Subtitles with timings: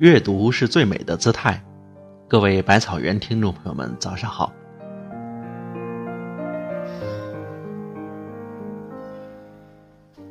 [0.00, 1.62] 阅读是最美的姿态。
[2.26, 4.52] 各位百草园听众朋友们，早上好。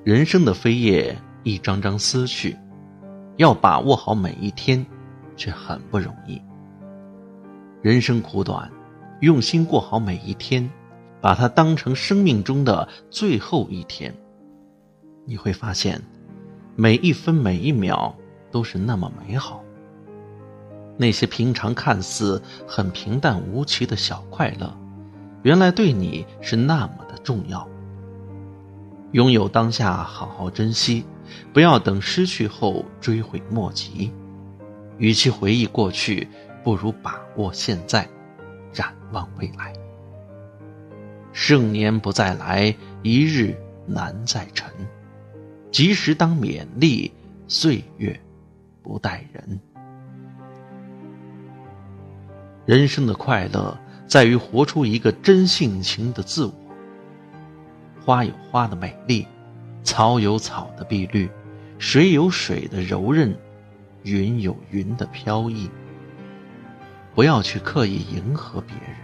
[0.03, 2.57] 人生的飞页一张张撕去，
[3.37, 4.85] 要把握好每一天，
[5.37, 6.41] 却很不容易。
[7.81, 8.69] 人生苦短，
[9.21, 10.69] 用心过好每一天，
[11.21, 14.13] 把它当成生命中的最后一天，
[15.25, 16.01] 你会发现，
[16.75, 18.13] 每一分每一秒
[18.53, 19.61] 都是那么美好。
[20.95, 24.71] 那些平常看似很平淡无奇的小快乐，
[25.41, 27.67] 原来对你是那么的重要。
[29.11, 31.03] 拥有当下，好好珍惜，
[31.51, 34.11] 不要等失去后追悔莫及。
[34.99, 36.27] 与其回忆过去，
[36.63, 38.07] 不如把握现在，
[38.71, 39.73] 展望未来。
[41.31, 43.57] 盛年不再来，一日
[43.87, 44.69] 难再晨。
[45.71, 47.11] 及时当勉励，
[47.47, 48.19] 岁月
[48.83, 49.59] 不待人。
[52.65, 56.53] 人生的快乐在于活出一个真性情的自我。
[58.05, 59.25] 花有花的美丽，
[59.83, 61.29] 草有草的碧绿，
[61.79, 63.33] 水有水的柔韧，
[64.03, 65.69] 云有云的飘逸。
[67.15, 68.97] 不要去刻意迎合别人，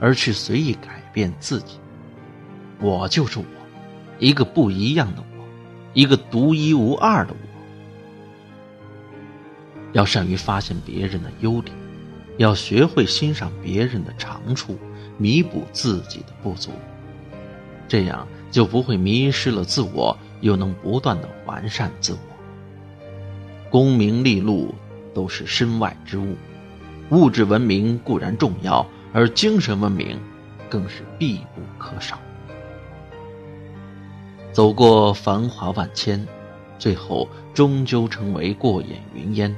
[0.00, 1.78] 而去随意改变自己。
[2.80, 3.44] 我就是我，
[4.18, 5.44] 一个不一样的我，
[5.92, 7.53] 一个独一无二的我。
[9.94, 11.74] 要善于发现别人的优点，
[12.36, 14.76] 要学会欣赏别人的长处，
[15.16, 16.70] 弥补自己的不足。
[17.88, 22.18] 这样就不会迷失了自我，又能不断的完善自我。
[23.70, 24.74] 功名利禄
[25.14, 26.34] 都是身外之物，
[27.10, 30.18] 物质文明固然重要，而精神文明
[30.68, 32.18] 更是必不可少。
[34.50, 36.26] 走过繁华万千，
[36.78, 39.54] 最后终究成为过眼云烟。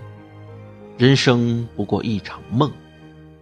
[0.99, 2.73] 人生不过一场梦，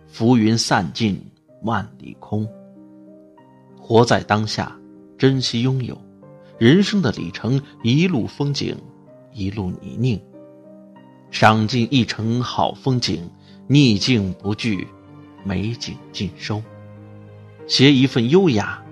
[0.08, 1.24] 浮云散尽，
[1.62, 2.48] 万里空。
[3.78, 4.76] 活在当下，
[5.16, 5.96] 珍惜拥有。
[6.58, 8.76] 人生的里程，一路风景，
[9.32, 10.20] 一路泥泞。
[11.30, 13.30] 赏尽一程好风景，
[13.68, 14.88] 逆境不惧，
[15.44, 16.60] 美景尽收。
[17.68, 18.82] 携一份优雅，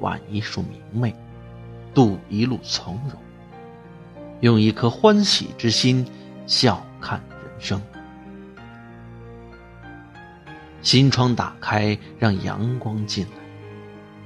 [0.00, 1.14] 挽一束明媚，
[1.94, 3.16] 度一路从容。
[4.40, 6.04] 用一颗欢喜之心，
[6.48, 7.80] 笑看人生。
[10.82, 13.32] 心窗打开，让阳光进来。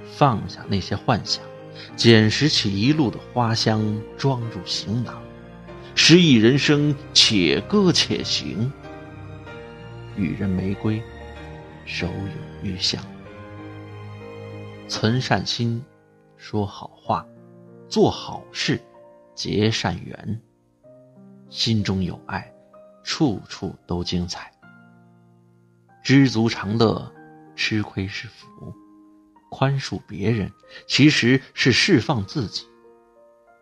[0.04, 1.42] 放下那些幻想，
[1.96, 5.20] 捡拾起一路的花香，装入行囊。
[5.96, 8.72] 诗意人生，且歌且行。
[10.16, 11.02] 予人玫瑰，
[11.84, 13.02] 手有余香。
[14.86, 15.84] 存善心，
[16.36, 17.26] 说好话，
[17.88, 18.80] 做好事，
[19.34, 20.40] 结善缘。
[21.48, 22.52] 心中有爱，
[23.02, 24.53] 处处都精彩。
[26.04, 27.10] 知足常乐，
[27.56, 28.74] 吃亏是福。
[29.50, 30.52] 宽恕别人，
[30.86, 32.64] 其实是释放自己；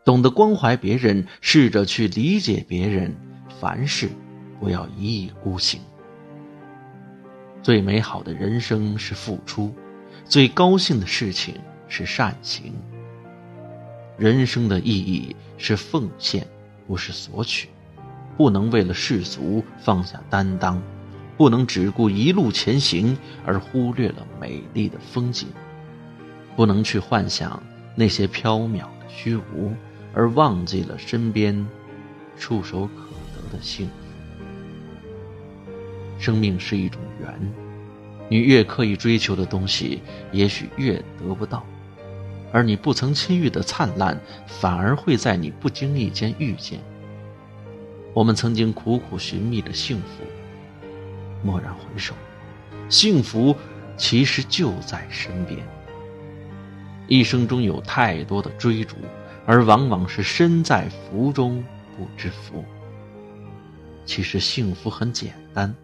[0.05, 3.17] 懂得关怀别人，试着去理解别人。
[3.61, 4.09] 凡事
[4.59, 5.81] 不要一意孤行。
[7.63, 9.73] 最美好的人生是付出，
[10.25, 11.55] 最高兴的事情
[11.87, 12.75] 是善行。
[14.19, 16.45] 人生的意义是奉献，
[16.89, 17.69] 不是索取。
[18.37, 20.83] 不能为了世俗放下担当，
[21.43, 25.49] 不能只顾一路前行而忽略了美丽的风景。
[26.55, 27.61] 不能去幻想
[27.97, 29.73] 那些缥缈的虚无，
[30.15, 31.67] 而忘记了身边
[32.39, 33.93] 触手可得的幸福。
[36.17, 37.53] 生命是一种缘，
[38.29, 40.01] 你越刻意追求的东西，
[40.31, 41.65] 也许越得不到；
[42.53, 44.17] 而你不曾轻遇的灿烂，
[44.47, 46.79] 反而会在你不经意间遇见。
[48.15, 50.23] 我们曾经苦苦寻觅的幸福，
[51.45, 52.15] 蓦然回首，
[52.89, 53.55] 幸福
[53.97, 55.59] 其实就在身边。
[57.09, 58.97] 一生中有太多的追逐，
[59.45, 61.63] 而往往是身在福中
[61.97, 62.65] 不知福。
[64.05, 65.75] 其实幸福很简单，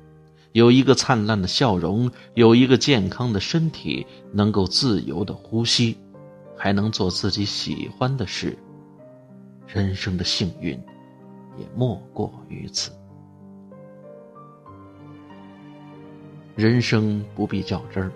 [0.53, 5.99] 有一个灿烂的笑容，有一个健康的身体，能够自由的呼吸，
[6.56, 8.56] 还能做自己喜欢的事。
[9.67, 10.73] 人生的幸运，
[11.59, 12.91] 也莫过于此。
[16.58, 18.10] 人生不必较真儿，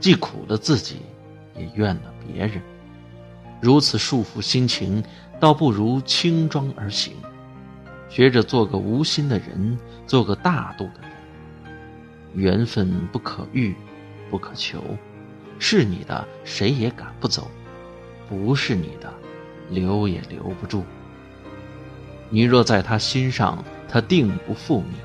[0.00, 0.96] 既苦了自己。
[1.56, 2.60] 也怨了别人，
[3.60, 5.00] 如此束缚心情，
[5.38, 7.12] 倒不如轻装而行，
[8.08, 9.78] 学着做个无心的人，
[10.08, 11.10] 做个大度的人。
[12.34, 13.76] 缘分不可遇，
[14.28, 14.82] 不可求，
[15.60, 17.48] 是你的谁也赶不走，
[18.28, 19.12] 不是你的
[19.70, 20.84] 留也留不住。
[22.28, 24.96] 你若在他心上他定不负你。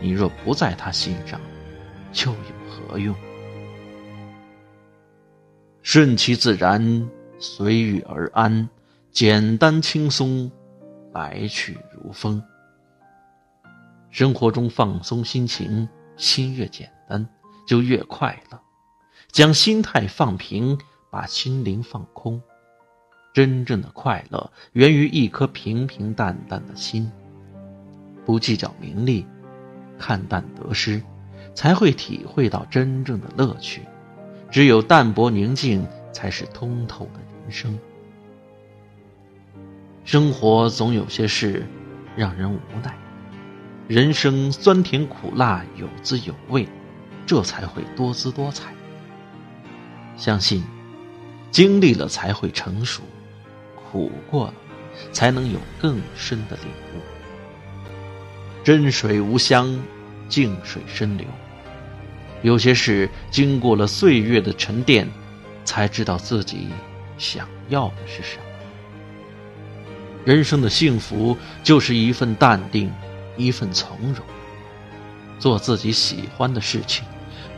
[0.00, 1.40] 你若不在他心上，
[2.24, 3.14] 又有何用？
[5.82, 8.68] 顺其自然，随遇而安，
[9.10, 10.50] 简单轻松，
[11.12, 12.42] 来去如风。
[14.10, 17.26] 生活中放松心情，心越简单，
[17.66, 18.60] 就越快乐。
[19.30, 20.78] 将心态放平，
[21.10, 22.40] 把心灵放空。
[23.34, 27.10] 真正的快乐源于一颗平平淡淡的心。
[28.24, 29.26] 不计较名利，
[29.98, 31.00] 看淡得失，
[31.58, 33.82] 才会体会到真正的乐趣。
[34.48, 37.76] 只有淡泊宁静，才是通透的人生。
[40.04, 41.66] 生活总有些事
[42.14, 42.96] 让人无奈，
[43.88, 46.68] 人生酸甜苦辣有滋有味，
[47.26, 48.72] 这才会多姿多彩。
[50.16, 50.62] 相信，
[51.50, 53.02] 经历了才会成熟，
[53.74, 54.54] 苦过了，
[55.10, 57.02] 才能有更深的领悟。
[58.62, 59.76] 真水无香，
[60.28, 61.26] 静水深流。
[62.42, 65.08] 有些事经过了岁月的沉淀，
[65.64, 66.68] 才知道自己
[67.18, 68.42] 想要的是什么。
[70.24, 72.92] 人生的幸福就是一份淡定，
[73.36, 74.24] 一份从容。
[75.38, 77.04] 做自己喜欢的事情，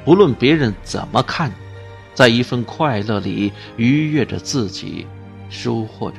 [0.04, 1.52] 不论别人怎么看，
[2.14, 5.06] 在一份快乐里愉悦着自己，
[5.48, 6.18] 收获着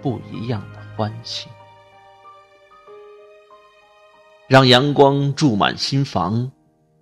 [0.00, 1.46] 不一样的欢喜。
[4.48, 6.50] 让阳光注满心房。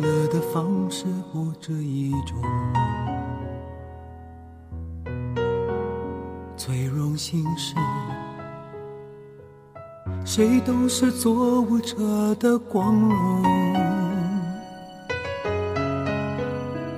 [0.00, 2.42] 乐的方式，或者一种
[6.56, 7.74] 最荣幸是，
[10.24, 13.42] 谁都是做舞者的光荣，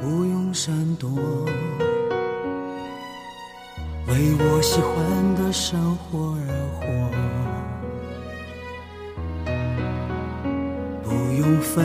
[0.01, 1.11] 不用闪躲，
[4.07, 6.47] 为我喜欢的生活而
[6.79, 6.83] 活。
[11.05, 11.85] 不用分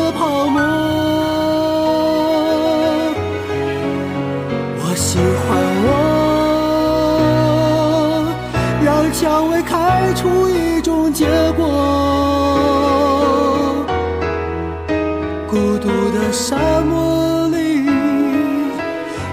[9.21, 11.63] 尚未开出一种结果。
[15.47, 17.85] 孤独的沙漠里，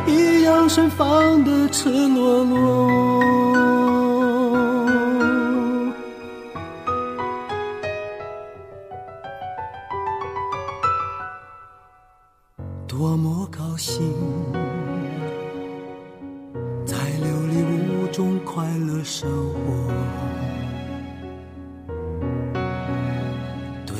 [0.06, 3.07] 一样盛放的赤裸裸。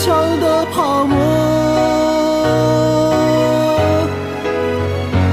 [0.00, 1.14] 坚强的泡沫。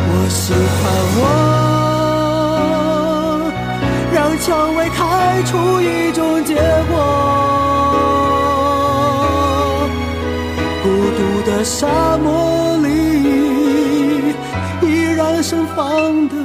[0.09, 0.83] 我喜欢
[1.21, 1.23] 我，
[4.13, 6.55] 让蔷薇开出一种结
[6.89, 6.93] 果。
[10.83, 11.19] 孤独
[11.49, 14.35] 的沙漠里，
[14.81, 16.36] 依然盛放的。